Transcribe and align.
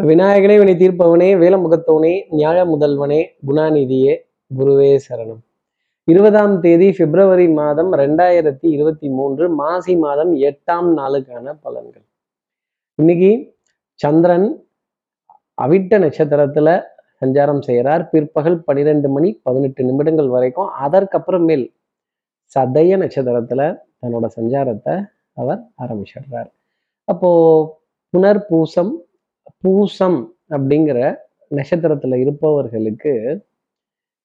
விநாயகனே 0.00 0.58
வினை 0.58 0.74
தீர்ப்பவனே 0.74 1.26
வேலமுகத்தவனே 1.42 2.24
நியாய 2.30 2.64
முதல்வனே 2.64 3.26
குணாநிதியே 3.46 4.14
குருவே 4.58 4.98
சரணம். 5.08 5.42
இருபதாம் 6.04 6.60
தேதி 6.60 6.92
பிப்ரவரி 6.92 7.48
மாதம் 7.48 7.92
ரெண்டாயிரத்தி 7.92 8.66
இருபத்தி 8.76 9.08
மூன்று 9.08 9.50
மாசி 9.50 9.96
மாதம் 9.96 10.32
எட்டாம் 10.34 10.88
நாளுக்கான 10.96 11.58
பலன்கள். 11.64 12.06
இன்னைக்கு 12.94 13.54
சந்திரன் 13.94 14.64
அவிட்ட 15.62 16.00
நட்சத்திரத்துல 16.06 16.80
சஞ்சாரம் 17.20 17.62
செய்கிறார். 17.62 18.08
பிற்பகல் 18.08 18.64
பன்னிரெண்டு 18.64 19.08
மணி 19.08 19.40
பதினெட்டு 19.42 19.84
நிமிடங்கள் 19.84 20.28
வரைக்கும். 20.28 20.70
அதற்கப்புறமேல் 20.80 21.72
சதய 22.54 22.96
நட்சத்திரத்துல 22.96 23.78
தன்னோட 24.02 24.26
சஞ்சாரத்தை 24.36 25.04
அவர் 25.34 25.62
ஆரம்பிச்சிடுறார். 25.82 26.50
அப்போ 27.04 27.30
புனர்பூசம் 28.16 28.92
பூசம் 29.64 30.18
அப்படிங்கிற 30.50 30.98
நட்சத்திரத்துல 31.50 32.14
இருப்பவர்களுக்கு 32.20 33.12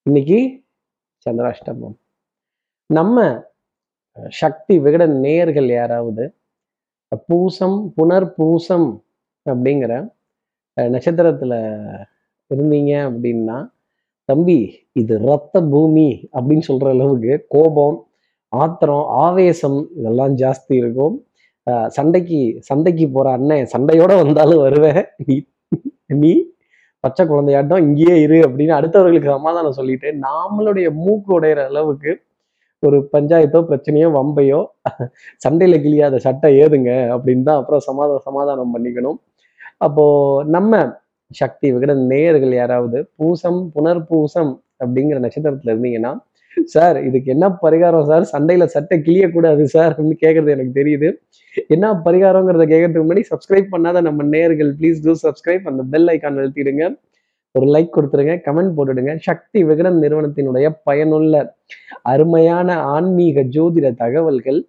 இன்னைக்கு 0.04 0.40
சந்திராஷ்டமம். 1.26 1.96
நம்ம 2.86 3.46
சக்தி 4.30 4.80
விகட 4.80 5.06
நேயர்கள் 5.08 5.70
யாராவது 5.70 6.36
பூசம் 7.30 7.78
புனர்பூசம் 7.98 8.88
அப்படிங்கிற 9.46 9.94
நட்சத்திரத்துல 10.78 11.54
இருந்தீங்க 12.52 12.94
அப்படின்னா 13.10 13.58
தம்பி 14.26 14.88
இது 14.92 15.18
ரத்த 15.18 15.62
பூமி 15.62 16.10
அப்படின்னு 16.34 16.68
சொல்ற 16.68 16.88
அளவுக்கு 16.90 17.46
கோபம் 17.50 17.98
ஆத்திரம் 18.48 19.06
ஆவேசம் 19.26 19.90
இதெல்லாம் 19.98 20.36
ஜாஸ்தி 20.38 20.74
இருக்கும். 20.82 21.27
சண்டைக்கு 21.98 22.40
சண்டைக்கு 22.70 23.06
போற 23.16 23.28
அண்ணன் 23.38 23.72
சண்டையோட 23.74 24.12
வந்தாலும் 24.24 24.62
வருவேன். 24.66 25.02
நீ 25.26 25.36
நீ 26.22 26.32
பச்சை 27.04 27.24
குழந்தையாட்டம் 27.26 27.84
இங்கேயே 27.88 28.16
இரு 28.26 28.38
அப்படின்னு 28.46 28.74
அடுத்தவர்களுக்கு 28.78 29.30
சமாதானம் 29.38 29.78
சொல்லிட்டு 29.80 30.10
நாமளுடைய 30.28 30.88
மூக்கு 31.04 31.32
உடையிற 31.38 31.62
அளவுக்கு 31.72 32.12
ஒரு 32.84 32.98
பஞ்சாயத்தோ 33.14 33.60
பிரச்சனையோ 33.70 34.08
வம்பையோ 34.18 34.60
சண்டையில 35.46 35.76
கிளியாத 35.86 36.16
சட்டை 36.26 36.50
ஏதுங்க 36.64 36.92
அப்படின்னு 37.16 37.48
தான் 37.50 37.60
அப்புறம் 37.62 37.84
சமாதான 37.90 38.22
சமாதானம் 38.28 38.74
பண்ணிக்கணும். 38.76 39.18
அப்போ 39.86 40.06
நம்ம 40.56 40.82
சக்தி 41.42 41.68
விகிட 41.76 41.94
நேயர்கள் 42.12 42.54
யாராவது 42.62 42.98
பூசம் 43.20 43.60
புனர்பூசம் 43.76 44.52
அப்படிங்கிற 44.84 45.18
நட்சத்திரத்துல 45.26 45.74
இருந்தீங்கன்னா 45.74 46.14
சார் 46.64 47.04
இதுக்கு 47.06 47.32
என்ன 47.32 47.58
பரிகாரம் 47.62 48.06
சார்? 48.06 48.30
சண்டையில 48.32 48.66
சட்டை 48.66 49.00
கிளியக்கூடாது 49.00 49.64
சார் 49.64 49.92
அப்படின்னு 49.92 50.18
கேட்கறது 50.26 50.50
எனக்கு 50.50 50.84
தெரியுது. 50.84 51.12
என்ன 51.68 51.94
பரிகாரங்கிறத 52.06 52.66
கேட்கறதுக்கு 52.74 53.08
முன்னாடி 53.08 53.24
சப்ஸ்கிரைப் 53.30 53.68
பண்ணாத 53.72 54.02
நம்ம 54.02 54.24
நேர்கள் 54.24 54.74
ப்ளீஸ் 54.80 54.98
டூ 55.04 55.30
சப்ஸ்கிரைப் 55.30 55.62
அந்த 55.62 55.84
பெல் 55.84 56.08
ஐக்கான் 56.08 56.40
அழுத்திடுங்க. 56.40 57.00
ஒரு 57.52 57.66
லைக் 57.66 57.90
கொடுத்துருங்க 57.96 58.42
கமெண்ட் 58.46 58.74
போட்டுடுங்க. 58.78 59.18
சக்தி 59.18 59.64
விகடன் 59.64 60.00
நிறுவனத்தினுடைய 60.00 60.76
பயனுள்ள 60.84 61.56
அருமையான 62.02 62.76
ஆன்மீக 62.76 63.42
ஜோதிட 63.42 63.94
தகவல்கள் 63.94 64.68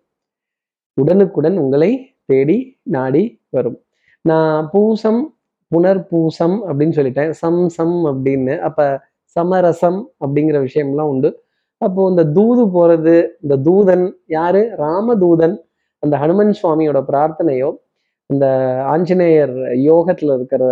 உடனுக்குடன் 0.94 1.56
உங்களை 1.56 2.14
தேடி 2.24 2.78
நாடி 2.82 3.40
வரும். 3.50 3.82
நான் 4.22 4.70
பூசம் 4.72 5.36
புனர்பூசம் 5.76 6.56
அப்படின்னு 6.68 6.96
சொல்லிட்டேன். 6.96 7.30
சம் 7.30 7.68
சம் 7.68 8.04
அப்படின்னு. 8.04 8.58
அப்ப 8.58 9.00
சமரசம் 9.22 10.10
அப்படிங்கிற 10.26 10.66
விஷயம்லாம் 10.68 11.10
உண்டு. 11.14 11.42
அப்போ 11.80 12.02
இந்த 12.10 12.22
தூது 12.36 12.62
போறது 12.76 13.14
இந்த 13.42 13.54
தூதன் 13.66 14.04
யாரு? 14.36 14.62
ராமதூதன். 14.78 15.56
அந்த 16.02 16.14
ஹனுமன் 16.22 16.52
சுவாமியோட 16.58 16.98
பிரார்த்தனையோ 17.10 17.68
இந்த 18.30 18.46
ஆஞ்சநேயர் 18.92 19.54
யோகத்துல 19.88 20.34
இருக்கிற 20.38 20.62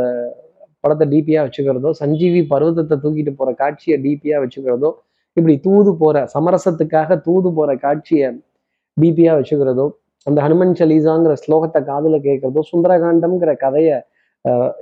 படத்தை 0.85 1.07
டிபியா 1.13 1.41
வச்சுக்கிறதோ 1.47 1.91
சஞ்சீவி 2.01 2.41
பர்வதத்தை 2.51 2.97
தூக்கிட்டு 3.05 3.33
போற 3.35 3.51
காட்சியை 3.55 3.97
டிபியா 4.05 4.37
வச்சுக்கிறதோ 4.43 4.91
இப்படி 5.37 5.55
தூது 5.59 5.91
போற 5.97 6.17
சமரசத்துக்காக 6.35 7.17
தூது 7.27 7.49
போற 7.53 7.71
காட்சியை 7.77 8.29
டிபியா 8.97 9.33
வச்சுக்கிறதோ 9.39 9.87
அந்த 10.27 10.39
ஹனுமன் 10.41 10.77
சலீசாங்கிற 10.79 11.33
ஸ்லோகத்தை 11.45 11.81
காதுல 11.91 12.17
கேட்கிறதோ 12.19 12.63
சுந்தரகாண்டம்ங்கிற 12.71 13.53
கதையை 13.57 13.97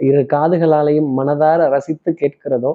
இரு 0.09 0.21
காதுகளாலையும் 0.35 1.11
மனதார 1.19 1.69
ரசித்து 1.69 2.11
கேட்கிறதோ 2.23 2.73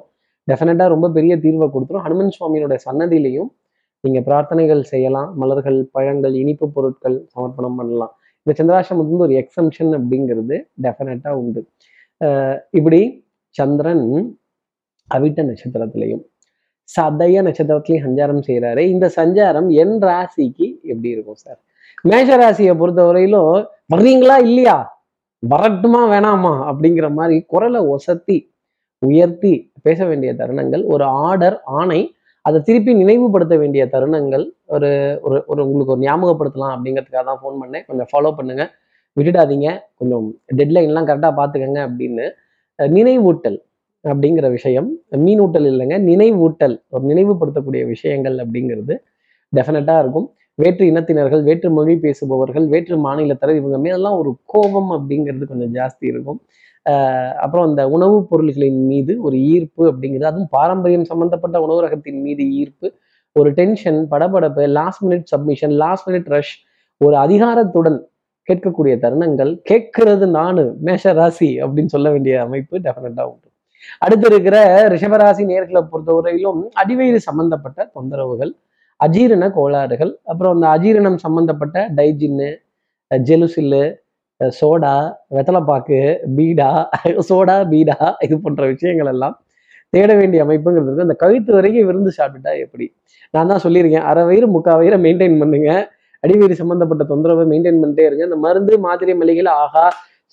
டெஃபினட்டாக 0.50 0.88
ரொம்ப 0.94 1.06
பெரிய 1.16 1.34
தீர்வை 1.44 1.66
கொடுத்துரும். 1.74 2.04
ஹனுமன் 2.06 2.34
சுவாமியோட 2.36 2.76
சன்னதியிலையும் 2.86 3.50
நீங்க 4.04 4.20
பிரார்த்தனைகள் 4.28 4.82
செய்யலாம். 4.92 5.30
மலர்கள் 5.40 5.78
பழங்கள் 5.94 6.34
இனிப்பு 6.42 6.66
பொருட்கள் 6.76 7.16
சமர்ப்பணம் 7.32 7.78
பண்ணலாம். 7.80 8.12
இந்த 8.46 8.52
சந்திராசிரமம் 8.58 9.10
வந்து 9.10 9.26
ஒரு 9.28 9.34
எக்ஸம்ஷன் 9.42 9.92
அப்படிங்கிறது 9.98 10.56
டெஃபினட்டாக 10.84 11.40
உண்டு. 11.42 11.62
இப்படி 12.78 13.00
சந்திரன் 13.54 14.06
அவிட்ட 15.10 15.42
நட்சத்திரத்திலையும் 15.48 16.22
சதய 16.88 17.42
நட்சத்திரத்திலையும் 17.46 18.04
சஞ்சாரம் 18.06 18.42
செய்கிறாரு 18.46 18.82
இந்த 18.94 19.06
சஞ்சாரம் 19.16 19.68
என் 19.82 19.96
ராசிக்கு 20.08 20.66
எப்படி 20.92 21.08
இருக்கும் 21.14 21.40
சார் 21.44 21.58
மேஷ 22.10 22.36
ராசியை 22.42 22.74
பொறுத்த 22.80 23.00
வரையிலும் 23.08 23.50
வர்றீங்களா 23.92 24.36
இல்லையா? 24.48 24.76
வரட்டுமா 25.42 26.02
வேணாமா 26.12 26.52
அப்படிங்கிற 26.70 27.06
மாதிரி 27.18 27.36
குரலை 27.52 27.80
ஒசத்தி 27.94 28.38
உயர்த்தி 29.02 29.52
பேச 29.82 30.00
வேண்டிய 30.06 30.30
தருணங்கள் 30.40 30.82
ஒரு 30.94 31.04
ஆர்டர் 31.26 31.56
ஆணை 31.80 32.00
அதை 32.44 32.58
திருப்பி 32.68 32.92
நினைவுபடுத்த 32.94 33.54
வேண்டிய 33.62 33.82
தருணங்கள் 33.94 34.44
ஒரு 34.74 34.90
ஒரு 35.28 35.38
ஒரு 35.50 35.60
உங்களுக்கு 35.66 35.94
ஒரு 35.94 36.02
ஞாபகப்படுத்தலாம் 36.06 36.74
அப்படிங்கிறதுக்காக 36.74 37.24
தான் 37.30 37.40
ஃபோன் 37.42 37.58
பண்ணேன். 37.62 37.84
கொஞ்சம் 37.88 38.08
ஃபாலோ 38.12 38.30
பண்ணுங்க. 38.38 38.64
விட்டுடாதீங்க. 39.16 39.68
கொஞ்சம் 40.00 40.26
டெட்லைன்லாம் 40.58 41.08
கரெக்டாக 41.10 41.34
பார்த்துக்கங்க 41.40 41.80
அப்படின்னு. 41.88 42.26
நினைவூட்டல் 42.78 43.58
அப்படிங்கிற 44.04 44.46
விஷயம். 44.56 44.88
மீனூட்டல் 45.26 45.66
இல்லைங்க 45.72 45.96
நினைவூட்டல். 46.10 46.76
ஒரு 46.94 47.04
நினைவுபடுத்தக்கூடிய 47.12 47.82
விஷயங்கள் 47.94 48.36
அப்படிங்கிறது 48.44 48.94
டெஃபினட்டாக 49.52 50.02
இருக்கும். 50.04 50.28
வேற்று 50.58 50.84
இனத்தினர்கள் 50.92 51.42
வேற்று 51.48 51.68
மொழி 51.76 51.94
பேசுபவர்கள் 52.04 52.66
வேற்று 52.74 52.96
மாநிலத்தர் 53.06 53.52
இவங்க 53.60 53.78
மேலாம் 53.86 54.16
ஒரு 54.22 54.30
கோபம் 54.52 54.90
அப்படிங்கிறது 54.96 55.44
கொஞ்சம் 55.52 55.72
ஜாஸ்தி 55.78 56.04
இருக்கும். 56.12 56.40
அப்புறம் 57.36 57.66
அந்த 57.68 57.88
உணவுப் 57.88 58.28
பொருள்களின் 58.30 58.86
மீது 58.86 59.12
ஒரு 59.22 59.36
ஈர்ப்பு 59.36 59.82
அப்படிங்கிறது 59.90 60.22
அதுவும் 60.22 60.50
பாரம்பரியம் 60.50 61.04
சம்பந்தப்பட்ட 61.04 61.60
உணவு 61.60 61.80
ரகத்தின் 61.80 62.20
மீது 62.22 62.44
ஈர்ப்பு 62.52 62.88
ஒரு 63.36 63.50
டென்ஷன் 63.50 64.00
படபடப்பு 64.10 64.62
last 64.68 65.04
minute 65.04 65.26
submission 65.26 65.74
last 65.82 66.08
minute 66.08 66.30
rush 66.30 66.54
ஒரு 67.00 67.16
அதிகாரத்துடன் 67.16 67.98
கேட்கக்கூடிய 68.48 68.94
தருணங்கள் 68.98 69.52
கேட்கறது 69.70 70.26
நானு 70.30 70.74
மேஷ 70.80 71.12
ராசி 71.12 71.50
அப்படின்னு 71.62 71.86
சொல்ல 71.86 72.10
வேண்டிய 72.10 72.34
அமைப்பு 72.42 72.78
டெஃபினட்டா 72.78 73.24
உண்டு. 73.24 73.48
அடுத்து 73.98 74.26
இருக்கிற 74.26 74.56
ரிஷபராசி 74.88 75.44
நேர்களை 75.44 75.82
பொறுத்தவரையிலும் 75.92 76.60
அடிவயிறு 76.82 77.16
சம்பந்தப்பட்ட 77.16 77.90
தொந்தரவுகள் 77.94 78.52
அஜீரண 79.00 79.44
கோளாறுகள் 79.50 80.12
அப்புறம் 80.22 80.54
அந்த 80.54 80.66
அஜீரணம் 80.76 81.16
சம்பந்தப்பட்ட 81.16 81.88
டைஜின்னு 81.94 82.48
ஜெலுசில்லு 83.10 83.84
சோடா 84.40 84.92
வெத்தலைப்பாக்கு 85.36 85.98
பீடா 86.36 86.68
சோடா 87.30 87.56
பீடா 87.72 87.96
இது 88.26 88.40
போன்ற 88.44 88.66
விஷயங்கள் 88.66 89.10
எல்லாம் 89.14 89.36
தேட 89.92 90.10
வேண்டிய 90.14 90.44
அமைப்புங்கிறது 90.44 91.06
அந்த 91.06 91.16
கழுத்து 91.22 91.50
வரைக்கும் 91.56 91.86
விருந்து 91.88 92.10
சாப்பிட்டுட்டா 92.18 92.52
எப்படி? 92.64 92.86
நான் 93.34 93.50
தான் 93.52 93.62
சொல்லியிருக்கேன். 93.64 94.06
அரை 94.10 94.22
வயிறு 94.24 94.46
முக்கால் 94.46 94.78
வயிறை 94.80 94.98
மெயின்டைன் 95.06 95.38
பண்ணுங்க. 95.42 95.70
அடிவயிறு 96.24 96.54
சம்மந்தப்பட்ட 96.60 97.02
தொந்தரவை 97.12 97.44
மெயின்டைன் 97.52 97.80
பண்ணிட்டே 97.82 98.04
இருங்க. 98.08 98.24
இந்த 98.24 98.36
மருந்து 98.36 98.78
மாத்திரை 98.78 99.14
மளிகையில் 99.22 99.50
ஆகா 99.62 99.84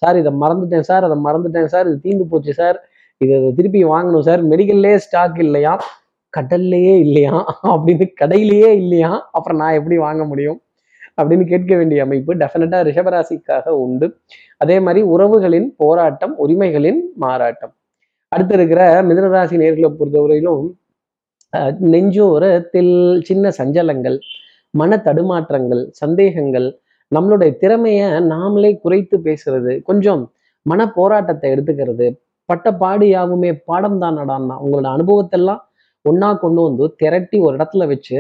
சார் 0.01 0.18
இதை 0.18 0.31
மறந்துட்டேன் 0.44 0.88
சார் 0.89 1.03
அதை 1.03 1.18
மறந்துட்டேன் 1.28 1.72
சார் 1.74 1.88
இது 1.89 1.97
தீந்து 2.06 2.25
போச்சு 2.31 2.53
சார் 2.53 2.78
இதை 3.22 3.35
திருப்பி 3.59 3.79
வாங்கணும் 3.94 4.25
சார். 4.29 4.41
மெடிக்கல்லே 4.51 4.95
ஸ்டாக் 5.06 5.39
இல்லையா? 5.45 5.74
கடல்லையே 6.34 6.95
இல்லையா? 7.06 7.35
அப்படின்னு 7.74 8.06
கடையிலேயே 8.22 8.72
இல்லையா? 8.81 9.12
அப்புறம் 9.31 9.59
நான் 9.62 9.78
எப்படி 9.79 9.97
வாங்க 9.97 10.24
முடியும்? 10.25 10.59
அப்படின்னு 11.17 11.45
கேட்க 11.51 11.72
வேண்டிய 11.75 12.00
அமைப்பு 12.07 12.31
டெஃபினட்டா 12.41 12.79
ரிஷபராசிக்காக 12.88 13.73
உண்டு. 13.83 14.07
அதே 14.61 14.78
மாதிரி 14.79 15.01
உறவுகளின் 15.13 15.67
போராட்டம் 15.81 16.33
உரிமைகளின் 16.45 17.00
மாறாட்டம். 17.23 17.73
அடுத்து 18.31 18.53
இருக்கிற 18.53 18.81
மிதனராசி 19.09 19.57
நேர்களை 19.62 19.89
பொறுத்தவரையிலும் 19.91 20.65
நெஞ்சோரத்தில் 21.94 22.94
சின்ன 23.21 23.51
சஞ்சலங்கள் 23.59 24.18
மன 24.74 24.97
தடுமாற்றங்கள் 25.06 25.83
சந்தேகங்கள் 26.01 26.68
நம்மளுடைய 27.12 27.51
திறமையை 27.62 28.07
நாமளே 28.31 28.71
குறைத்து 28.83 29.18
பேசுறது 29.27 29.74
கொஞ்சம் 29.89 30.24
மன 30.65 30.88
போராட்டத்தை 30.97 31.47
எடுத்துக்கிறது 31.53 32.07
பட்ட 32.50 32.68
பாடு 32.81 33.06
யாவுமே 33.07 33.51
பாடம் 33.69 34.00
தான் 34.00 34.18
நடான்னா 34.19 34.56
உங்களோட 34.63 34.88
அனுபவத்தெல்லாம் 34.95 35.62
ஒன்னா 36.06 36.30
கொண்டு 36.44 36.62
வந்து 36.62 36.86
திரட்டி 37.01 37.38
ஒரு 37.45 37.56
இடத்துல 37.57 37.86
வச்சு 37.88 38.18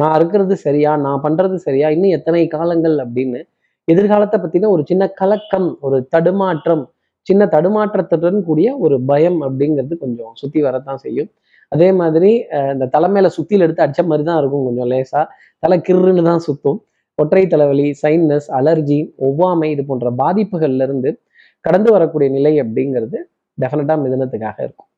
நான் 0.00 0.14
இருக்கிறது 0.18 0.54
சரியா 0.66 0.92
நான் 1.06 1.22
பண்றது 1.26 1.56
சரியா 1.66 1.88
இன்னும் 1.94 2.16
எத்தனை 2.18 2.42
காலங்கள் 2.56 2.96
அப்படின்னு 3.04 3.40
எதிர்காலத்தை 3.88 4.38
பத்தின 4.42 4.68
ஒரு 4.74 4.82
சின்ன 4.90 5.04
கலக்கம் 5.20 5.68
ஒரு 5.86 5.98
தடுமாற்றம் 6.14 6.84
சின்ன 7.26 7.42
தடுமாற்றத்துடன் 7.54 8.40
கூடிய 8.48 8.68
ஒரு 8.84 8.96
பயம் 9.10 9.38
அப்படிங்கிறது 9.46 9.94
கொஞ்சம் 10.02 10.32
சுத்தி 10.40 10.60
வரத்தான் 10.66 11.00
செய்யும். 11.04 11.28
அதே 11.72 11.88
மாதிரி 12.00 12.30
இந்த 12.72 12.88
தலைமையில 12.94 13.28
சுத்தியில் 13.36 13.64
எடுத்து 13.66 13.84
அடிச்ச 13.84 14.02
மாதிரி 14.10 14.24
தான் 14.28 14.40
இருக்கும் 14.40 14.66
கொஞ்சம் 14.68 14.88
லேசா. 14.92 15.20
தலை 15.62 15.78
கிருன்னு 15.88 16.24
தான் 16.30 16.42
சுத்தும். 16.46 16.78
ஒற்றை 17.18 17.42
தலைவலி 17.52 17.86
சைனஸ் 18.02 18.48
அலர்ஜி 18.58 18.98
ஒவ்வாமை 19.26 19.68
இது 19.74 19.84
போன்ற 19.90 20.10
பாதிப்புகள்ல 20.22 20.86
இருந்து 20.88 21.10
கடந்து 21.64 21.90
வரக்கூடிய 21.96 22.28
நிலை 22.36 22.52
அப்படிங்கிறது 22.64 23.18
டெஃபினட்டா 23.58 23.94
மிதனத்துக்காக 24.04 24.56
இருக்கும். 24.66 24.88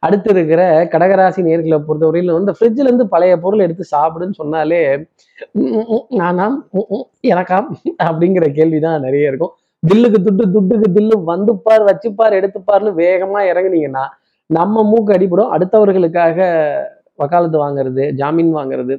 அடுத்து 0.00 0.30
இருக்கிற 0.30 0.62
கடகராசி 0.92 1.40
நேர்களை 1.42 1.78
பொறுத்தவரையிலும் 1.82 2.40
இந்த 2.40 2.54
ஃப்ரிட்ஜ்ல 2.56 2.86
இருந்து 2.86 3.06
பழைய 3.08 3.34
பொருள் 3.38 3.60
எடுத்து 3.60 3.84
சாப்பிடுன்னு 3.90 4.40
சொன்னாலே 4.40 4.80
"ம், 5.54 5.70
ம், 5.72 5.86
ம், 5.90 6.06
நானாம் 6.18 6.56
ம், 6.78 7.04
எனக்காம் 7.28 7.68
அப்படிங்கிற 8.04 8.46
கேள்விதான் 8.52 9.00
நிறைய 9.00 9.30
இருக்கும். 9.30 9.54
தில்லுக்கு 9.82 10.18
துட்டு 10.26 10.44
துட்டுக்கு 10.54 10.88
தில்லு 10.94 11.16
வந்துப்பார் 11.28 11.84
வச்சுப்பார் 11.88 12.38
எடுத்துப்பார்னு 12.38 12.92
வேகமா 12.98 13.40
இறங்குனீங்கன்னா 13.50 14.04
நம்ம 14.50 14.82
மூக்கு 14.84 15.12
அடிபடும். 15.12 15.52
அடுத்தவர்களுக்காக 15.54 16.38
வக்காலத்து 17.18 17.58
வாங்குறது 17.58 18.04
ஜாமீன் 18.14 18.52
வாங்குறது 18.56 18.94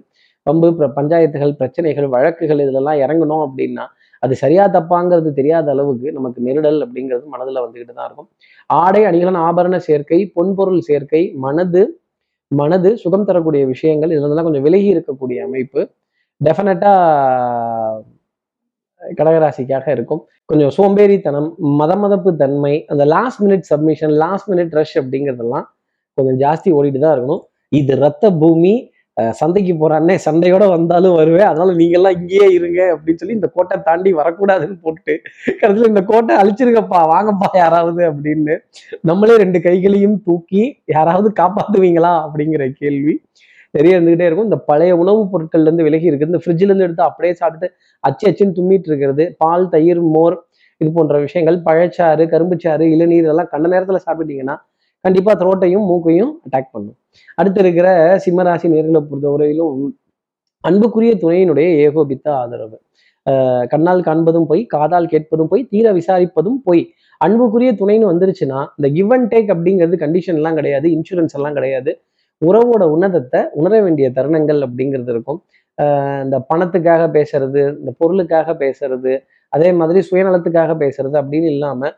பம்பு 0.48 0.68
பஞ்சாயத்துகள் 0.98 1.54
பிரச்சனைகள் 1.62 2.08
வழக்குகள் 2.16 2.64
இதுலலாம் 2.66 3.00
இறங்கணும் 3.06 3.44
அப்படின்னா 3.48 3.86
அது 4.24 4.34
சரியா 4.42 4.64
தப்பாங்கிறது 4.76 5.32
தெரியாத 5.40 5.68
அளவுக்கு 5.74 6.08
நமக்கு 6.18 6.40
நெருடல் 6.48 6.80
அப்படிங்கிறது 6.86 7.26
மனதுல 7.34 7.62
வந்துக்கிட்டு 7.64 7.96
தான் 7.98 8.08
இருக்கும். 8.10 8.28
ஆடை 8.70 9.02
அணிகலன் 9.10 9.40
ஆபரண 9.48 9.76
சேர்க்கை 9.88 10.20
பொன்பொருள் 10.38 10.82
சேர்க்கை 10.90 11.22
மனது 11.46 11.84
மனது 12.52 12.90
சுகம் 13.04 13.28
தரக்கூடிய 13.30 13.64
விஷயங்கள் 13.74 14.12
இதுல 14.12 14.24
இருந்தெல்லாம் 14.24 14.48
கொஞ்சம் 14.50 14.66
விலகி 14.68 14.90
இருக்கக்கூடிய 14.96 15.38
அமைப்பு. 15.48 15.82
டெஃபினட்டா 16.42 16.92
கடகராசிக்காக 19.20 19.88
இருக்கும். 19.96 20.22
கொஞ்சம் 20.50 20.72
சோம்பேறித்தனம் 20.78 21.50
மத 21.80 21.92
மதப்பு 22.04 22.32
தன்மை 22.42 22.74
அந்த 22.92 23.04
last 23.16 23.42
minute 23.46 23.66
submission 23.72 24.14
last 24.24 24.50
minute 24.52 24.76
rush 24.80 24.96
அப்படிங்கிறதெல்லாம் 25.02 25.66
கொஞ்சம் 26.18 26.38
ஜாஸ்தி 26.44 26.70
ஓடிட்டு 26.78 27.00
தான் 27.06 27.16
இருக்கணும். 27.16 27.44
இது 27.80 27.94
ரத்த 28.06 28.26
பூமி 28.42 28.76
சந்தைக்கு 29.40 29.74
போற 29.78 29.92
அண்ணே 30.00 30.16
சண்டையோட 30.25 30.64
வந்தாலும் 30.74 31.16
வருவேன். 31.19 31.48
அதனால 31.50 31.74
நீங்கெல்லாம் 31.80 32.18
இங்கேயே 32.19 32.48
இருங்க 32.58 32.80
அப்படின்னு 32.94 33.22
சொல்லி 33.22 33.38
இந்த 33.40 33.50
கோட்டை 33.56 33.78
தாண்டி 33.88 34.12
வரக்கூடாதுன்னு 34.14 34.78
போட்டு 34.81 35.14
கடைசியில் 35.62 35.92
இந்த 35.94 36.04
கோட்டை 36.12 36.34
அழிச்சிருக்கப்பா 36.42 37.02
வாங்கப்பா 37.14 37.50
யாராவது 37.64 38.04
அப்படின்னு 38.12 38.56
நம்மளே 39.10 39.38
ரெண்டு 39.44 39.62
கைகளையும் 39.68 40.18
தூக்கி 40.28 40.64
யாராவது 40.96 41.31
காப்பாத்துவீங்களா 41.42 42.14
அப்படிங்கிற 42.25 42.66
கேள்வி 42.81 43.16
நிறைய 43.74 43.96
இருந்துகிட்டே 43.98 44.28
இருக்கும். 44.28 44.48
இந்த 44.50 44.60
பழைய 44.69 44.92
உணவுப் 45.02 45.31
பொருட்கள்ல 45.31 45.68
இருந்து 45.69 45.86
விலகி 45.88 46.08
இருக்குது 46.10 46.31
இந்த 46.31 46.42
ஃப்ரிட்ஜ்ல 46.44 46.69
இருந்து 46.69 46.86
எடுத்து 46.86 47.04
அப்படியே 47.04 47.34
சாப்பிட்டு 47.34 47.68
அச்சு 48.04 48.25
அச்சுன்னு 48.30 48.58
தும்மிட்டு 48.60 48.90
இருக்கிறது 48.92 49.24
பால் 49.38 49.66
தயிர் 49.74 50.02
மோர் 50.16 50.36
இது 50.81 50.90
போன்ற 50.92 51.18
விஷயங்கள் 51.19 51.58
பழச்சாறு 51.68 52.24
கரும்புச்சாறு 52.34 52.86
இளநீர் 52.96 53.25
இதெல்லாம் 53.25 53.52
கண்ட 53.54 53.68
நேரத்துல 53.74 54.00
சாப்பிட்டீங்கன்னா 54.08 54.56
கண்டிப்பா 55.06 55.34
த்ரோட்டையும் 55.42 55.86
மூக்கையும் 55.92 56.32
அட்டாக் 56.46 56.74
பண்ணும். 56.76 56.98
அடுத்து 57.40 57.60
இருக்கிற 57.64 57.88
சிம்மராசி 58.26 58.68
நேர்களை 58.74 59.02
பொறுத்தவரையிலும் 59.10 59.76
அன்புக்குரிய 60.64 61.14
துணையினுடைய 61.24 61.68
ஏகோபித்த 61.86 62.28
ஆதரவு. 62.42 62.78
கண்ணால் 63.72 64.06
காண்பதும் 64.08 64.48
போய் 64.50 64.62
காதால் 64.74 65.10
கேட்பதும் 65.14 65.50
போய் 65.52 65.64
தீர 65.72 65.88
விசாரிப்பதும் 66.00 66.60
போய். 66.68 66.84
அன்புக்குரிய 67.26 67.72
துணைன்னு 67.80 68.10
வந்துருச்சுன்னா 68.12 68.60
இந்த 68.78 68.88
கிவ் 68.98 69.14
அண்ட் 69.16 69.30
டேக் 69.34 69.50
அப்படிங்கிறது 69.56 69.98
கண்டிஷன் 70.04 70.38
எல்லாம் 70.40 70.58
கிடையாது 70.60 70.88
இன்சூரன்ஸ் 70.96 71.36
எல்லாம் 71.38 71.56
கிடையாது. 71.58 71.92
உறவோட 72.42 72.84
உன்னதத்தை 72.96 73.40
உணர 73.60 73.74
வேண்டிய 73.86 74.08
தருணங்கள் 74.18 74.60
அப்படிங்கிறது 74.68 75.12
இருக்கும். 75.16 75.40
இந்த 76.26 76.38
பணத்துக்காக 76.52 77.04
பேசுறது 77.18 77.62
இந்த 77.80 77.92
பொருளுக்காக 78.02 78.54
பேசுறது 78.64 79.14
அதே 79.54 79.70
மாதிரி 79.80 80.00
சுயநலத்துக்காக 80.10 80.72
பேசுறது 80.84 81.16
அப்படின்னு 81.22 81.50
இல்லாமல் 81.56 81.94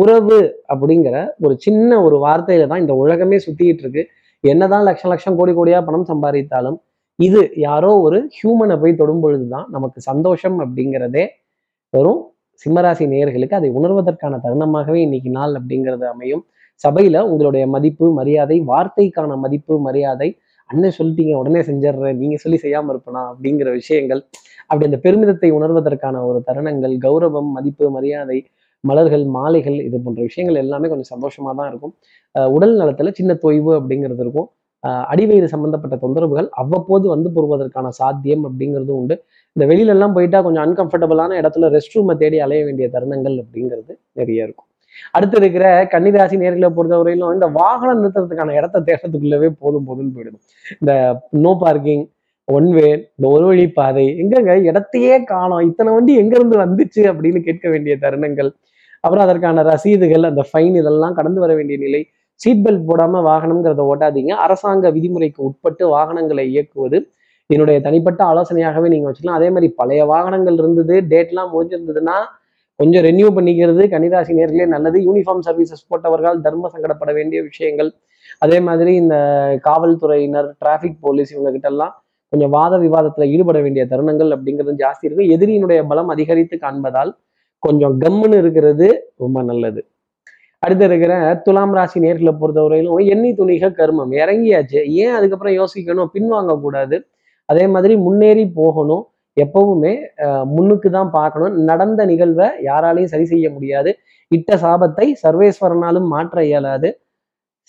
உறவு 0.00 0.38
அப்படிங்கிற 0.72 1.16
ஒரு 1.44 1.54
சின்ன 1.58 2.00
ஒரு 2.06 2.16
வார்த்தையில 2.24 2.66
தான் 2.70 2.82
இந்த 2.84 2.94
உலகமே 3.02 3.36
சுத்திட்டு 3.46 3.82
இருக்கு. 3.84 4.02
என்னதான் 4.44 4.84
லட்சம் 4.88 5.12
லட்சம் 5.12 5.36
கோடி 5.38 5.52
கோடியா 5.58 5.78
பணம் 5.86 6.08
சம்பாதித்தாலும் 6.10 6.78
இது 7.18 7.40
யாரோ 7.66 7.90
ஒரு 8.06 8.18
ஹியூமனை 8.36 8.76
போய் 8.82 8.98
தொடும் 9.00 9.22
பொழுதுதான் 9.24 9.66
நமக்கு 9.70 9.98
சந்தோஷம் 10.10 10.56
அப்படிங்கிறதே 10.64 11.24
வரும். 11.94 12.22
சிம்மராசி 12.62 13.04
நேயர்களுக்கு 13.12 13.58
அதை 13.60 13.70
உணர்வதற்கான 13.78 14.34
தருணமாகவே 14.44 15.00
இன்னைக்கு 15.06 15.30
நாள் 15.30 15.54
அப்படிங்கிறது 15.58 16.06
அமையும். 16.14 16.42
சபையில 16.84 17.16
உங்களுடைய 17.30 17.64
மதிப்பு 17.74 18.06
மரியாதை 18.18 18.56
வார்த்தைக்கான 18.70 19.36
மதிப்பு 19.44 19.74
மரியாதை 19.86 20.28
அண்ணன் 20.70 20.96
சொல்லிட்டீங்க 20.98 21.32
உடனே 21.40 21.60
செஞ்சிடுறேன் 21.60 22.20
நீங்க 22.22 22.36
சொல்லி 22.44 22.58
செய்யாம 22.64 22.90
இருப்பனா? 22.94 23.22
அப்படிங்கிற 23.32 23.68
விஷயங்கள். 23.80 24.20
அப்படி 24.68 24.86
அந்த 24.90 24.98
பெருமிதத்தை 25.06 25.48
உணர்வதற்கான 25.58 26.22
ஒரு 26.28 26.38
தருணங்கள் 26.48 26.94
கௌரவம் 27.06 27.50
மதிப்பு 27.56 27.86
மரியாதை 27.90 28.38
மலர்கள் 28.84 29.24
மாலைகள் 29.36 29.76
இது 29.86 30.00
போன்ற 30.00 30.22
விஷயங்கள் 30.22 30.60
எல்லாமே 30.62 30.88
கொஞ்சம் 30.88 31.10
சந்தோஷமாக 31.14 31.54
தான் 31.60 31.68
இருக்கும். 31.68 31.94
அஹ் 32.34 32.50
உடல் 32.50 32.74
நலத்துல 32.78 33.12
சின்ன 33.12 33.32
தொய்வு 33.42 33.72
அப்படிங்கிறது 33.78 34.18
இருக்கும். 34.18 34.48
அஹ் 34.84 35.04
அடிவயிறு 35.12 35.44
சம்பந்தப்பட்ட 35.44 35.96
தொந்தரவுகள் 35.96 36.48
அவ்வப்போது 36.62 37.08
வந்து 37.08 37.30
போடுவதற்கான 37.36 37.88
சாத்தியம் 37.88 38.44
அப்படிங்கிறதும் 38.48 39.00
உண்டு. 39.02 39.16
இந்த 39.56 39.64
வெளியில 39.72 39.94
எல்லாம் 39.96 40.12
போயிட்டா 40.12 40.42
கொஞ்சம் 40.42 40.64
அன்கம்ஃபர்டபுளான 40.66 41.36
இடத்துல 41.40 41.70
ரெஸ்ட் 41.76 41.96
ரூமை 41.98 42.16
தேடி 42.16 42.38
அலைய 42.38 42.64
வேண்டிய 42.64 42.88
தருணங்கள் 42.92 43.36
அப்படிங்கிறது 43.42 43.92
நிறைய 44.12 44.42
இருக்கும். 44.42 44.68
அடுத்து 45.12 45.36
இருக்கிற 45.36 45.66
கன்னிராசி 45.84 46.36
நேர்களை 46.42 46.68
பொறுத்தவரையிலும் 46.76 47.32
இந்த 47.32 47.46
வாகனம் 47.46 48.02
நிறுத்துறதுக்கான 48.02 48.54
இடத்த 48.54 48.80
தேடுறதுக்குள்ளவே 48.80 49.48
போதும் 49.58 49.86
போதும்னு 49.88 50.14
போயிடும் 50.16 50.38
இந்த 50.80 50.92
நோ 51.44 51.52
பார்க்கிங் 51.60 52.04
ஒன் 52.48 52.68
வே 52.70 52.88
இந்த 53.16 53.26
ஒரு 53.28 53.44
வழி 53.44 53.68
பாதை 53.68 54.04
எங்கங்க 54.22 54.54
இடத்தையே 54.62 55.24
காணும் 55.24 55.58
இத்தனை 55.58 55.92
வண்டி 55.92 56.14
எங்க 56.14 56.34
இருந்து 56.36 56.56
வந்துச்சு 56.58 57.02
அப்படின்னு 57.10 57.40
கேட்க 57.42 57.68
வேண்டிய 57.70 57.96
தருணங்கள். 58.00 58.50
அப்புறம் 59.04 59.24
அதற்கான 59.26 59.62
ரசீதுகள் 59.72 60.28
அந்த 60.30 60.42
ஃபைன் 60.50 60.76
இதெல்லாம் 60.82 61.16
கடந்து 61.18 61.40
வர 61.44 61.52
வேண்டிய 61.58 61.78
நிலை 61.84 62.00
சீட் 62.40 62.62
பெல்ட் 62.66 62.86
போடாம 62.88 63.20
வாகனம்ங்கிறத 63.30 63.82
ஓட்டாதீங்க. 63.90 64.32
அரசாங்க 64.44 64.90
விதிமுறைக்கு 64.96 65.40
உட்பட்டு 65.48 65.84
வாகனங்களை 65.96 66.44
இயக்குவது 66.52 66.98
என்னுடைய 67.50 67.78
தனிப்பட்ட 67.86 68.20
ஆலோசனையாகவே 68.30 68.88
நீங்க 68.92 69.06
வச்சுக்கலாம். 69.08 69.38
அதே 69.40 69.48
மாதிரி 69.54 69.68
பழைய 69.80 70.02
வாகனங்கள் 70.12 70.56
இருந்தது 70.62 70.94
டேட்லாம் 71.12 71.52
முடிஞ்சிருந்ததுன்னா 71.54 72.16
கொஞ்சம் 72.80 73.04
ரெனியூ 73.06 73.28
பண்ணிக்கிறது 73.36 73.82
கன்னிராசி 73.92 74.32
நேர்களே 74.38 74.66
நல்லது. 74.74 74.98
யூனிஃபார்ம் 75.06 75.44
சர்வீசஸ் 75.48 75.84
போட்டவர்கள் 75.90 76.38
தர்ம 76.46 76.70
சங்கடப்பட 76.74 77.10
வேண்டிய 77.18 77.40
விஷயங்கள். 77.50 77.90
அதே 78.44 78.58
மாதிரி 78.68 78.92
இந்த 79.02 79.16
காவல்துறையினர் 79.66 80.48
டிராஃபிக் 80.62 80.98
போலீஸ் 81.04 81.32
இவங்க 81.34 81.68
எல்லாம் 81.72 81.92
கொஞ்சம் 82.32 82.52
வாத 82.56 82.74
விவாதத்துல 82.84 83.26
ஈடுபட 83.34 83.58
வேண்டிய 83.64 83.84
தருணங்கள் 83.92 84.30
அப்படிங்கிறது 84.36 84.74
ஜாஸ்தி 84.84 85.04
இருக்கு. 85.08 85.26
எதிரியினுடைய 85.36 85.80
பலம் 85.90 86.10
அதிகரித்து 86.14 86.58
காண்பதால் 86.64 87.12
கொஞ்சம் 87.66 87.94
கம்முன்னு 88.02 88.36
இருக்கிறது 88.42 88.86
ரொம்ப 89.22 89.38
நல்லது. 89.50 89.80
அடுத்து 90.64 90.84
இருக்கிற 90.88 91.14
துலாம் 91.46 91.74
ராசி 91.76 91.98
நேர்களை 92.04 92.32
பொறுத்தவரையிலும் 92.40 93.08
எண்ணி 93.14 93.30
துணிக 93.40 93.70
கர்மம். 93.80 94.12
இறங்கியாச்சு. 94.22 94.80
ஏன் 95.02 95.14
அதுக்கப்புறம் 95.18 95.56
யோசிக்கணும்? 95.60 96.10
பின்வாங்க 96.14 96.54
கூடாது 96.64 96.96
அதே 97.52 97.64
மாதிரி 97.74 97.94
முன்னேறி 98.06 98.44
போகணும். 98.60 99.04
எப்பவுமே 99.36 99.92
முன்னுக்கு 100.54 100.88
தான் 100.96 101.10
பார்க்கணும். 101.18 101.54
நடந்த 101.70 102.00
நிகழ்வை 102.10 102.46
யாராலையும் 102.68 103.12
சரி 103.14 103.26
செய்ய 103.32 103.46
முடியாது. 103.56 103.90
இட்ட 104.36 104.56
சாபத்தை 104.64 105.06
சர்வேஸ்வரனாலும் 105.22 106.08
மாற்ற 106.14 106.44
இயலாது. 106.50 106.90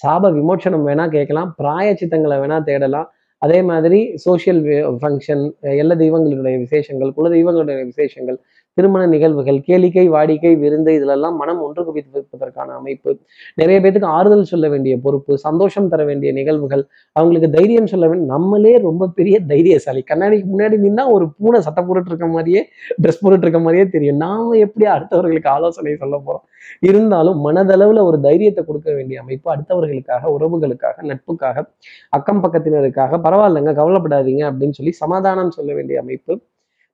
சாப 0.03 0.31
விமோச்சனம் 0.37 0.85
வேணா 0.89 1.05
கேட்கலாம். 1.15 1.49
பிராய 1.59 1.87
சித்தங்களை 2.01 2.37
வேணா 2.43 2.57
தேடலாம். 2.69 3.07
அதே 3.45 3.59
மாதிரி 3.69 3.99
சோசியல் 4.25 4.61
ஃபங்க்ஷன் 5.01 5.43
எல்லா 5.81 5.95
தெய்வங்களுடைய 6.01 6.55
விசேஷங்கள் 6.65 7.11
குல 7.17 7.29
தெய்வங்களுடைய 7.35 7.77
விசேஷங்கள் 7.91 8.37
திருமண 8.77 9.05
நிகழ்வுகள் 9.05 9.57
கேளிக்கை 9.67 10.03
வாடிக்கை 10.13 10.51
விருந்து 10.61 10.91
இதிலெல்லாம் 10.97 11.35
மனம் 11.41 11.61
ஒன்று 11.65 11.81
குவிப்பதற்கான 11.87 12.73
அமைப்பு. 12.79 13.11
நிறைய 13.55 13.77
பேத்துக்கு 13.81 14.09
ஆறுதல் 14.17 14.49
சொல்ல 14.51 14.67
வேண்டிய 14.69 14.93
பொறுப்பு 15.05 15.37
சந்தோஷம் 15.37 15.87
தர 15.87 16.03
வேண்டிய 16.03 16.31
நிகழ்வுகள் 16.39 16.83
அவங்களுக்கு 17.15 17.49
தைரியம் 17.49 17.89
சொல்ல 17.93 18.05
வேண்டிய 18.07 18.27
நம்மளே 18.33 18.73
ரொம்ப 18.87 19.09
பெரிய 19.19 19.35
தைரியசாலி. 19.51 20.01
கண்ணாடிக்கு 20.11 20.47
முன்னாடி 20.53 20.77
நின்னா 20.85 21.05
ஒரு 21.15 21.27
பூனை 21.37 21.61
சட்டை 21.61 21.83
போட்டுட்டு 21.83 22.11
இருக்க 22.13 22.27
மாதிரியே 22.27 22.63
ட்ரெஸ் 23.03 23.21
போட்டுட்டு 23.23 23.47
இருக்க 23.47 23.59
மாதிரியே 23.59 23.85
தெரியும். 23.89 24.19
நாம 24.25 24.57
எப்படி 24.65 24.85
அடுத்தவர்களுக்கு 24.95 25.49
ஆலோசனை 25.55 25.95
சொல்ல 26.03 26.17
போறோம்? 26.25 26.43
இருந்தாலும் 26.89 27.39
மனதளவுல 27.47 28.03
ஒரு 28.09 28.19
தைரியத்தை 28.21 28.61
கொடுக்க 28.65 28.89
வேண்டிய 28.93 29.19
அமைப்பு 29.21 29.47
அடுத்தவர்களுக்காக 29.55 30.31
உறவுகளுக்காக 30.37 30.97
நட்புக்காக 31.11 31.63
அக்கம் 32.09 32.43
பக்கத்தினருக்காக 32.43 33.19
பரவாயில்லைங்க 33.27 33.73
கவலைப்படாதீங்க 33.81 34.43
அப்படின்னு 34.51 34.77
சொல்லி 34.79 34.93
சமாதானம் 35.03 35.55
சொல்ல 35.59 35.73
வேண்டிய 35.73 35.99
அமைப்பு. 36.05 36.33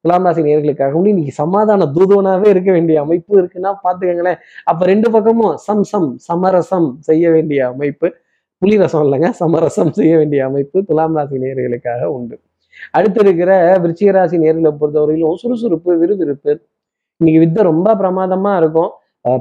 துலாம் 0.05 0.25
ராசி 0.27 0.41
நேர்களுக்காக 0.46 1.00
இன்னைக்கு 1.10 1.34
சமாதான 1.39 1.88
தூதுவனாவே 1.96 2.48
இருக்க 2.53 2.70
வேண்டிய 2.75 2.98
அமைப்பு 3.05 3.34
இருக்குன்னா 3.41 3.72
பாத்துக்கங்களேன் 3.84 4.39
அப்ப 4.72 4.86
ரெண்டு 4.91 5.08
பக்கமும் 5.15 5.53
சம் 5.65 5.84
சம் 5.91 6.08
சமரசம் 6.27 6.88
செய்ய 7.08 7.24
வேண்டிய 7.36 7.60
அமைப்பு. 7.74 8.08
புலி 8.62 8.75
ரசம் 8.81 9.03
இல்லைங்க 9.05 9.29
சமரசம் 9.41 9.91
செய்ய 10.00 10.13
வேண்டிய 10.22 10.41
அமைப்பு 10.50 10.77
துலாம் 10.89 11.17
ராசி 11.17 11.38
நேர்களுக்காக 11.43 12.10
உண்டு. 12.15 12.36
அடுத்து 12.98 13.20
இருக்கிற 13.25 13.51
விருச்சிகராசி 13.84 14.36
நேர்களை 14.43 14.72
பொறுத்தவரையிலும் 14.81 15.39
சுறுசுறுப்பு 15.43 15.91
விறுவிறுப்பு. 16.01 16.51
இன்னைக்கு 17.22 17.39
வித்தை 17.43 17.63
ரொம்ப 17.72 17.89
பிரமாதமா 18.01 18.53
இருக்கும். 18.62 18.91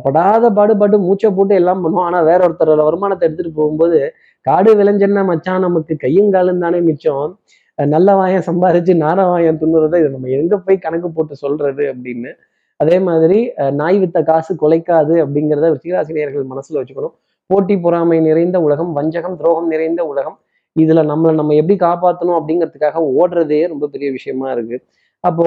படாத 0.07 0.47
பாடுபட்டு 0.57 0.97
மூச்சை 1.07 1.29
போட்டு 1.37 1.55
எல்லாம் 1.61 1.83
பண்ணுவோம் 1.85 2.07
ஆனா 2.09 2.19
வேற 2.31 2.41
ஒருத்தரோட 2.47 2.83
வருமானத்தை 2.89 3.25
எடுத்துட்டு 3.29 3.53
போகும்போது 3.61 3.99
காடு 4.47 4.71
விளைஞ்சென்ன 4.81 5.23
மச்சான் 5.31 5.65
நமக்கு 5.67 5.95
கையும் 6.05 6.33
காலும் 6.35 6.63
தானே 6.65 6.81
மிச்சம். 6.89 7.31
நல்ல 7.95 8.15
வாயம் 8.15 8.45
சம்பாரிச்சு 8.47 8.93
நார 9.03 9.19
வாயம் 9.31 9.59
துண்ணுறதை 9.61 9.99
இதை 10.03 10.11
நம்ம 10.13 10.31
எங்க 10.39 10.55
போய் 10.59 10.79
கணக்கு 10.85 11.09
போட்டு 11.11 11.35
சொல்றது 11.37 11.85
அப்படின்னு. 11.93 12.31
அதே 12.81 12.97
மாதிரி 12.99 13.39
நாய் 13.81 13.99
வித்த 14.03 14.19
காசு 14.23 14.53
குலைக்காது 14.63 15.15
அப்படிங்கிறத 15.25 15.73
சீராசிரியர்கள் 15.85 16.45
மனசுல 16.53 16.79
வச்சுக்கணும். 16.81 17.15
போட்டி 17.51 17.75
பொறாமை 17.79 18.21
நிறைந்த 18.21 18.57
உலகம் 18.61 18.93
வஞ்சகம் 18.93 19.37
துரோகம் 19.37 19.69
நிறைந்த 19.69 20.01
உலகம். 20.13 20.39
இதுல 20.77 21.03
நம்மளை 21.11 21.35
நம்ம 21.41 21.55
எப்படி 21.55 21.77
காப்பாற்றணும் 21.87 22.39
அப்படிங்கிறதுக்காக 22.39 22.99
ஓடுறதே 23.21 23.61
ரொம்ப 23.69 23.89
பெரிய 23.95 24.11
விஷயமா 24.11 24.49
இருக்கு. 24.53 24.77
அப்போ 25.25 25.47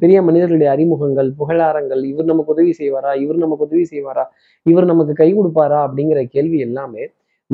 பெரிய 0.00 0.18
மனிதர்களுடைய 0.22 0.70
அறிமுகங்கள் 0.74 1.30
புகழாரங்கள் 1.38 2.02
இவர் 2.04 2.24
நமக்கு 2.24 2.52
உதவி 2.52 2.74
செய்வாரா? 2.80 3.12
இவர் 3.22 3.36
நமக்கு 3.36 3.66
உதவி 3.68 3.84
செய்வாரா? 3.92 4.24
இவர் 4.62 4.84
நமக்கு 4.84 5.12
கை 5.12 5.30
கொடுப்பாரா? 5.34 5.78
அப்படிங்கிற 5.86 6.22
கேள்வி 6.34 6.58
எல்லாமே 6.58 7.04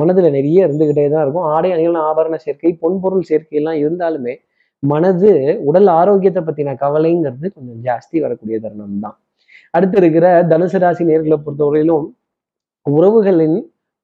மனதுல 0.01 0.29
நிறைய 0.37 0.65
இருந்துக்கிட்டே 0.67 1.05
தான் 1.13 1.23
இருக்கும். 1.25 1.47
ஆடை 1.55 1.69
அணிகள் 1.75 1.99
ஆபரண 2.09 2.35
சேர்க்கை 2.45 2.71
பொன்பொருள் 2.83 3.27
சேர்க்கை 3.29 3.57
எல்லாம் 3.61 3.79
இருந்தாலுமே 3.83 4.33
மனது 4.83 5.29
உடல் 5.69 5.89
ஆரோக்கியத்தை 5.99 6.41
பத்தின 6.47 6.75
கவலைங்கிறது 6.81 7.47
கொஞ்சம் 7.55 7.79
ஜாஸ்தி 7.87 8.17
வரக்கூடிய 8.25 8.55
தருணம் 8.65 8.99
தான். 9.05 9.15
அடுத்து 9.73 9.97
இருக்கிற 10.01 10.25
தனுசு 10.51 10.79
ராசி 10.83 11.03
நேர்களை 11.11 11.37
பொறுத்தவரையிலும் 11.45 12.05
உறவுகளின் 12.85 13.57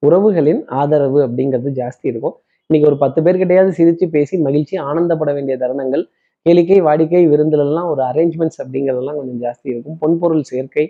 உறவுகளின் 0.03 0.61
ஆதரவு 0.81 1.19
அப்படிங்கிறது 1.25 1.69
ஜாஸ்தி 1.81 2.05
இருக்கும். 2.11 2.35
இன்னைக்கு 2.69 2.87
ஒரு 2.91 2.97
பத்து 3.03 3.19
பேர்கிட்டையாவது 3.25 3.71
சிரிச்சு 3.79 4.05
பேசி 4.15 4.35
மகிழ்ச்சி 4.47 4.75
ஆனந்தப்பட 4.89 5.29
வேண்டிய 5.37 5.55
தருணங்கள் 5.63 6.03
கேளிக்கை 6.45 6.77
வாடிக்கை 6.87 7.23
விருந்துலலாம் 7.31 7.89
ஒரு 7.93 8.01
அரேஞ்ச்மெண்ட்ஸ் 8.09 8.59
அப்படிங்கிறதெல்லாம் 8.63 9.17
கொஞ்சம் 9.19 9.39
ஜாஸ்தி 9.45 9.67
இருக்கும். 9.73 9.97
பொன்பொருள் 10.03 10.43
சேர்க்கை 10.51 10.85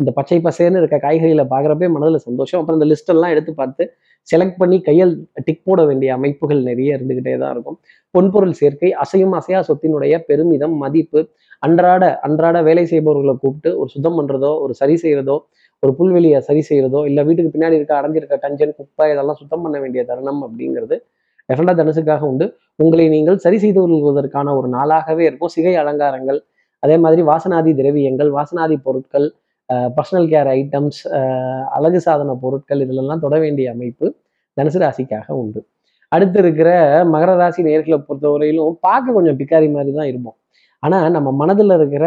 இந்த 0.00 0.10
பச்சை 0.18 0.38
பசேன்னு 0.46 0.80
இருக்க 0.80 0.96
காய்கறிகளை 1.04 1.44
பார்க்குறப்பே 1.52 1.86
மனதில் 1.94 2.24
சந்தோஷம். 2.26 2.58
அப்புறம் 2.60 2.78
இந்த 2.78 2.88
லிஸ்ட் 2.90 3.12
எல்லாம் 3.14 3.32
எடுத்து 3.34 3.52
பார்த்து 3.60 3.84
செலக்ட் 4.28 4.58
பண்ணி 4.60 4.76
கையில் 4.88 5.12
டிக் 5.46 5.64
போட 5.68 5.80
வேண்டிய 5.88 6.10
அமைப்புகள் 6.18 6.60
நிறைய 6.68 6.96
இருந்துகிட்டே 6.96 7.34
தான் 7.42 7.52
இருக்கும். 7.54 7.76
பொன்பொருள் 8.14 8.54
சேர்க்கை 8.60 8.90
அசையும் 9.02 9.34
அசையா 9.38 9.60
சொத்தினுடைய 9.68 10.14
பெருமிதம் 10.28 10.76
மதிப்பு 10.84 11.20
அன்றாட 11.66 12.04
அன்றாட 12.26 12.56
வேலை 12.68 12.84
செய்பவர்களை 12.92 13.34
கூப்பிட்டு 13.42 13.70
ஒரு 13.80 13.88
சுத்தம் 13.94 14.16
பண்ணுறதோ 14.18 14.52
ஒரு 14.64 14.72
சரி 14.80 14.96
செய்கிறதோ 15.04 15.36
ஒரு 15.82 15.92
புல்வெளியை 15.98 16.38
சரி 16.48 16.62
செய்கிறதோ 16.68 17.00
இல்லை 17.08 17.22
வீட்டுக்கு 17.28 17.52
பின்னாடி 17.54 17.78
இருக்க 17.78 17.94
அடைஞ்சிருக்க 18.00 18.36
டஞ்சன் 18.44 18.74
குப்பை 18.78 19.06
இதெல்லாம் 19.14 19.38
சுத்தம் 19.40 19.64
பண்ண 19.64 19.76
வேண்டிய 19.84 20.02
தருணம் 20.10 20.40
அப்படிங்கிறது 20.46 20.96
டெஃபரெண்டாக 21.48 21.76
தனுசுக்காக 21.80 22.24
உண்டு. 22.32 22.46
உங்களை 22.82 23.04
நீங்கள் 23.14 23.38
சரி 23.44 23.58
செய்து 23.64 23.78
கொள்வதற்கான 23.80 24.54
ஒரு 24.58 24.68
நாளாகவே 24.76 25.24
இருக்கும். 25.28 25.52
சிகை 25.56 25.74
அலங்காரங்கள் 25.82 26.38
அதே 26.84 26.96
மாதிரி 27.04 27.22
வாசனாதி 27.30 27.72
திரவியங்கள் 27.80 28.30
வாசனாதி 28.38 28.76
பொருட்கள் 28.86 29.26
பர்சனல் 29.96 30.28
கேர் 30.32 30.48
ஐட்டம்ஸ் 30.60 31.00
அழகு 31.76 32.00
சாதன 32.06 32.34
பொருட்கள் 32.44 32.82
இதிலெல்லாம் 32.84 33.22
தொட 33.24 33.34
வேண்டிய 33.44 33.66
அமைப்பு 33.74 34.06
தனுசு 34.56 34.80
ராசிக்காக 34.84 35.28
உண்டு. 35.42 35.60
அடுத்து 36.12 36.38
இருக்கிற 36.42 36.70
மகர 37.12 37.30
ராசி 37.40 37.60
நேர்களை 37.68 37.98
பொறுத்தவரையிலும் 38.08 38.74
பார்க்க 38.86 39.16
கொஞ்சம் 39.16 39.38
பிக்காரி 39.40 39.68
மாதிரி 39.76 39.92
தான் 39.98 40.10
இருப்போம். 40.12 40.36
ஆனால் 40.82 41.14
நம்ம 41.16 41.28
மனதில் 41.40 41.74
இருக்கிற 41.78 42.06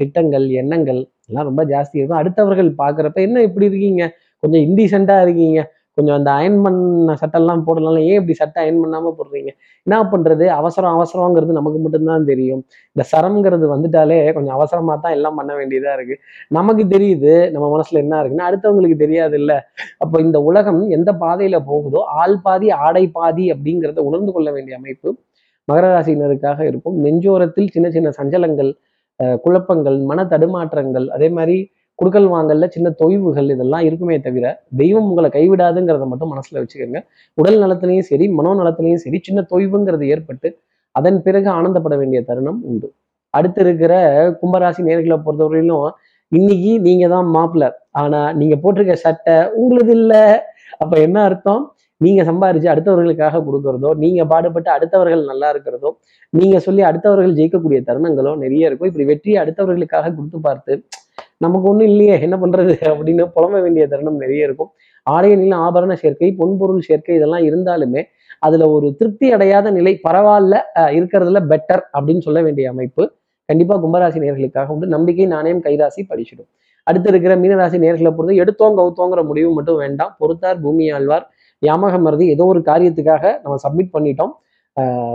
திட்டங்கள் 0.00 0.46
எண்ணங்கள் 0.62 1.00
எல்லாம் 1.28 1.46
ரொம்ப 1.50 1.62
ஜாஸ்தி 1.72 1.96
இருக்கும். 2.00 2.20
அடுத்தவர்கள் 2.22 2.70
பார்க்குறப்ப 2.82 3.18
என்ன 3.28 3.42
இப்படி 3.48 3.66
இருக்கீங்க? 3.70 4.02
கொஞ்சம் 4.42 4.62
இன்டீசெண்டாக 4.66 5.24
இருக்கீங்க. 5.26 5.60
கொஞ்சம் 5.98 6.16
அந்த 6.18 6.30
அயன் 6.38 6.58
பண்ண 6.64 7.14
சட்டெல்லாம் 7.20 7.62
போடலாம் 7.66 7.98
ஏன் 8.08 8.16
இப்படி 8.20 8.34
சட்டை 8.40 8.58
அயன் 8.62 8.80
பண்ணாமல் 8.82 9.14
போடுறீங்க? 9.18 9.50
என்ன 9.86 9.98
பண்ணுறது 10.12 10.44
அவசரம் 10.60 10.94
அவசரங்கிறது 10.96 11.52
நமக்கு 11.58 11.80
மட்டும்தான் 11.84 12.24
தெரியும். 12.30 12.62
இந்த 12.94 13.04
சரம்ங்கிறது 13.12 13.66
வந்துட்டாலே 13.74 14.18
கொஞ்சம் 14.36 14.56
அவசரமாக 14.58 14.96
தான் 15.04 15.14
எல்லாம் 15.18 15.38
பண்ண 15.40 15.52
வேண்டியதாக 15.60 15.96
இருக்குது 15.98 16.20
நமக்கு 16.58 16.86
தெரியுது 16.94 17.34
நம்ம 17.56 17.68
மனசில் 17.74 18.02
என்ன 18.04 18.22
இருக்குன்னா 18.22 18.48
அடுத்தவங்களுக்கு 18.50 18.98
தெரியாது 19.04 19.38
இல்லை 19.42 19.58
அப்போ 20.04 20.16
இந்த 20.26 20.40
உலகம் 20.48 20.82
எந்த 20.98 21.12
பாதையில் 21.22 21.66
போகுதோ 21.70 22.02
ஆள் 22.22 22.36
பாதி 22.46 22.70
ஆடை 22.86 23.04
பாதி 23.18 23.46
அப்படிங்கிறத 23.54 24.02
உணர்ந்து 24.10 24.34
கொள்ள 24.36 24.50
வேண்டிய 24.56 24.76
அமைப்பு 24.80 25.10
மகர 25.68 25.86
ராசினருக்காக 25.94 26.60
இருக்கும். 26.70 26.96
நெஞ்சோரத்தில் 27.04 27.70
சின்ன 27.74 27.86
சின்ன 27.94 28.08
சஞ்சலங்கள் 28.18 28.72
குழப்பங்கள் 29.44 29.96
மன 30.10 30.20
தடுமாற்றங்கள் 30.32 31.06
அதே 31.16 31.28
மாதிரி 31.36 31.56
குடுக்கல் 31.98 32.28
வாங்கல்ல 32.34 32.66
சின்ன 32.74 32.88
தொய்வுகள் 33.00 33.48
இதெல்லாம் 33.54 33.84
இருக்குமே 33.88 34.16
தவிர 34.26 34.46
தெய்வம் 34.80 35.08
உங்களை 35.10 35.28
கைவிடாதுங்கிறத 35.36 36.06
மட்டும் 36.12 36.32
மனசுல 36.32 36.60
வச்சுக்கோங்க. 36.62 37.00
உடல் 37.38 37.58
நலத்திலையும் 37.64 38.06
சரி 38.10 38.26
மனோ 38.38 38.52
நலத்திலையும் 38.60 39.02
சரி 39.04 39.18
சின்ன 39.26 39.42
தொய்வுங்கிறது 39.52 40.06
ஏற்பட்டு 40.14 40.48
அதன் 40.94 41.18
பிறகு 41.26 41.48
ஆனந்தப்பட 41.58 41.94
வேண்டிய 42.00 42.20
தருணம் 42.30 42.58
உண்டு. 42.70 42.88
அடுத்து 43.34 43.60
இருக்கிற 43.64 43.92
கும்பராசி 44.40 44.82
நேர்களை 44.88 45.16
பொறுத்தவரையிலும் 45.26 45.86
இன்னைக்கு 46.32 46.72
நீங்க 46.88 47.06
தான் 47.14 47.28
மாப்பிள்ள. 47.36 47.64
ஆனா 48.02 48.20
நீங்க 48.40 48.54
போட்டிருக்க 48.62 48.94
சட்டை 49.06 49.36
உங்களது 49.60 49.92
இல்லை. 50.00 50.24
அப்ப 50.82 50.94
என்ன 51.06 51.18
அர்த்தம்? 51.28 51.62
நீங்க 52.00 52.20
சம்பாரிச்சு 52.28 52.68
அடுத்தவர்களுக்காக 52.72 53.40
கொடுக்கறதோ 53.48 53.90
நீங்க 54.02 54.20
பாடுபட்டு 54.32 54.70
அடுத்தவர்கள் 54.76 55.22
நல்லா 55.30 55.48
இருக்கிறதோ 55.54 55.90
நீங்க 56.32 56.56
சொல்லி 56.66 56.82
அடுத்தவர்கள் 56.88 57.36
ஜெயிக்கக்கூடிய 57.38 57.80
தருணங்களோ 57.88 58.32
நிறைய 58.44 58.68
இருக்கும். 58.68 58.90
இப்படி 58.90 59.06
வெற்றியை 59.12 59.38
அடுத்தவர்களுக்காக 59.44 60.12
கொடுத்து 60.18 60.40
பார்த்து 60.48 60.74
நமக்கு 61.40 61.66
ஒன்றும் 61.70 61.88
இல்லையே 61.92 62.14
என்ன 62.26 62.36
பண்ணுறது 62.42 62.74
அப்படின்னு 62.90 63.24
புலம்ப 63.36 63.60
வேண்டிய 63.64 63.84
தருணம் 63.92 64.20
நிறைய 64.22 64.48
இருக்கும். 64.48 64.70
ஆலய 65.06 65.34
ஆபரண 65.66 65.92
சேர்க்கை 66.02 66.30
பொன்பொருள் 66.40 66.86
சேர்க்கை 66.88 67.14
இதெல்லாம் 67.18 67.44
இருந்தாலுமே 67.48 68.02
அதில் 68.46 68.66
ஒரு 68.76 68.86
திருப்தி 68.98 69.26
அடையாத 69.36 69.70
நிலை 69.78 69.92
பரவாயில்ல 70.08 70.54
இருக்கிறதுல 70.98 71.40
பெட்டர் 71.52 71.82
அப்படின்னு 71.96 72.24
சொல்ல 72.26 72.40
வேண்டிய 72.46 72.68
அமைப்பு 72.74 73.02
கண்டிப்பாக 73.48 73.78
கும்பராசி 73.84 74.18
நேர்களுக்காக 74.24 74.74
உண்டு. 74.74 74.86
நம்பிக்கை 74.94 75.26
நாணயம் 75.32 75.62
கைராசி 75.66 76.02
படிச்சிடும் 76.10 76.50
அடுத்து 76.86 77.08
இருக்கிற 77.12 77.34
மீனராசி 77.42 77.76
நேர்களை 77.84 78.10
பொறுத்து 78.16 78.40
எடுத்தோம் 78.42 78.76
கவுத்தோங்கிற 78.78 79.20
முடிவு 79.28 79.50
மட்டும் 79.56 79.78
வேண்டாம். 79.82 80.12
பொறுத்தார் 80.20 80.58
பூமி 80.64 80.86
ஆழ்வார். 80.96 81.24
யாமக 81.62 81.98
மருதி 82.06 82.24
ஏதோ 82.34 82.44
ஒரு 82.52 82.60
காரியத்துக்காக 82.70 83.24
நம்ம 83.42 83.56
சப்மிட் 83.64 83.94
பண்ணிட்டோம். 83.96 84.32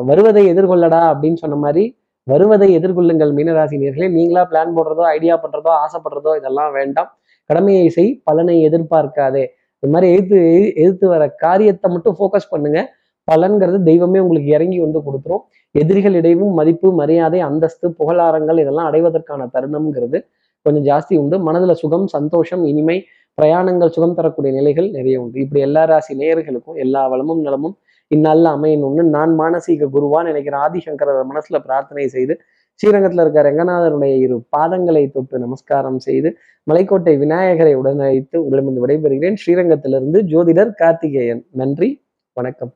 வருவதை 0.10 0.44
எதிர்கொள்ளடா 0.52 1.02
அப்படின்னு 1.12 1.40
சொன்ன 1.44 1.56
மாதிரி 1.64 1.84
வருவதை 2.32 2.68
எதிர்கொள்ளுங்கள் 2.78 3.32
மீனராசி 3.38 3.76
நேர்களே 3.84 4.08
நீங்களா 4.18 4.42
பிளான் 4.52 4.74
போடுறதோ 4.78 5.04
ஐடியா 5.16 5.36
பண்றதோ 5.44 5.72
ஆசைப்படுறதோ 5.84 6.32
இதெல்லாம் 6.40 6.72
வேண்டாம். 6.78 7.10
கடமையை 7.50 7.86
செய் 7.98 8.12
பலனை 8.28 8.56
எதிர்பார்க்காதே. 8.68 9.44
இது 9.84 9.92
மாதிரி 9.94 10.08
எதிர்த்து 10.14 10.40
எதிர்த்து 10.82 11.06
வர 11.14 11.24
காரியத்தை 11.44 11.88
மட்டும் 11.94 12.16
ஃபோக்கஸ் 12.18 12.52
பண்ணுங்க. 12.54 12.80
பலன்கிறது 13.28 13.78
தெய்வமே 13.90 14.20
உங்களுக்கு 14.24 14.50
இறங்கி 14.58 14.78
வந்து 14.86 15.00
கொடுத்துரும். 15.08 15.44
எதிரிகளிடையும் 15.76 16.54
மதிப்பு 16.60 16.88
மரியாதை 17.00 17.40
அந்தஸ்து 17.48 17.88
புகழாரங்கள் 18.00 18.60
இதெல்லாம் 18.64 18.90
அடைவதற்கான 18.90 19.48
தருணம்ங்கிறது 19.56 20.20
கொஞ்சம் 20.66 20.86
ஜாஸ்தி 20.90 21.16
உண்டு. 21.22 21.36
மனதில் 21.48 21.80
சுகம் 21.84 22.08
சந்தோஷம் 22.16 22.64
இனிமை 22.72 22.98
பிரயாணங்கள் 23.38 23.94
சுகம் 23.96 24.16
தரக்கூடிய 24.18 24.52
நிலைகள் 24.60 24.88
நிறைய 24.96 25.18
உண்டு. 25.24 25.38
இப்படி 25.44 25.62
எல்லா 25.68 25.84
ராசி 25.92 26.14
நேயர்களுக்கும் 26.22 26.80
எல்லா 26.86 27.02
வளமும் 27.12 27.42
நலமும் 27.48 27.76
இந்நாளில் 28.12 28.50
அமையணும்னு 28.50 29.04
நான் 29.04 29.40
மானசீக 29.40 29.88
குருவா 29.94 30.24
நினைக்கிற 30.24 30.56
ஆதிசங்கர 30.58 31.10
மனசுல 31.32 31.60
பிரார்த்தனை 31.60 32.08
செய்து 32.08 32.34
ஸ்ரீரங்கத்தில் 32.80 33.22
இருக்க 33.22 33.42
ரங்கநாதருடைய 33.42 34.14
இரு 34.18 34.36
பாதங்களை 34.58 35.12
தொட்டு 35.12 35.40
நமஸ்காரம் 35.40 36.00
செய்து 36.00 36.30
மலைக்கோட்டை 36.68 37.18
விநாயகரை 37.18 37.76
உடனழைத்து 37.76 38.38
உங்களிடம் 38.38 38.88
விடைபெறுகிறேன். 38.88 39.40
ஸ்ரீரங்கத்திலிருந்து 39.46 40.22
ஜோதிடர் 40.34 40.72
கார்த்திகேயன். 40.74 41.46
நன்றி 41.52 41.90
வணக்கம். 42.34 42.74